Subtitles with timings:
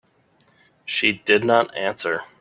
[0.83, 2.23] She did not answer.